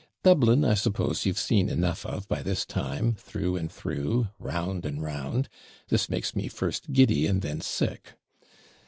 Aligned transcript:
Dublin, 0.23 0.65
I 0.65 0.73
suppose, 0.73 1.27
you've 1.27 1.37
seen 1.37 1.69
enough 1.69 2.07
of 2.07 2.27
by 2.27 2.41
this 2.41 2.65
time; 2.65 3.13
through 3.13 3.55
and 3.55 3.71
through 3.71 4.29
round 4.39 4.83
and 4.83 4.99
round 4.99 5.47
this 5.89 6.09
makes 6.09 6.35
me 6.35 6.47
first 6.47 6.91
giddy 6.91 7.27
and 7.27 7.43
then 7.43 7.61
sick. 7.61 8.13